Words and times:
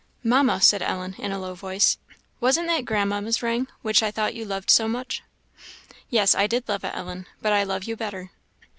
"Mamma," 0.23 0.59
said 0.59 0.81
Ellen, 0.81 1.13
in 1.19 1.31
a 1.31 1.37
low 1.37 1.53
voice, 1.53 1.99
"wasn't 2.39 2.65
that 2.69 2.85
grandmamma's 2.85 3.43
ring, 3.43 3.67
which 3.83 4.01
I 4.01 4.09
thought 4.09 4.33
you 4.33 4.45
loved 4.45 4.71
so 4.71 4.87
much?" 4.87 5.21
"Yes, 6.09 6.33
I 6.33 6.47
did 6.47 6.67
love 6.67 6.83
it, 6.83 6.95
Ellen, 6.95 7.27
but 7.39 7.53
I 7.53 7.61
love 7.63 7.83
you 7.83 7.95
better." 7.95 8.31